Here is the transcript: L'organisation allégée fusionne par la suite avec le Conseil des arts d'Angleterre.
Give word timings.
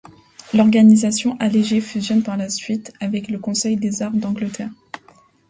L'organisation 0.55 1.37
allégée 1.39 1.79
fusionne 1.79 2.23
par 2.23 2.35
la 2.35 2.49
suite 2.49 2.91
avec 2.99 3.27
le 3.27 3.37
Conseil 3.37 3.75
des 3.77 4.01
arts 4.01 4.09
d'Angleterre. 4.09 4.71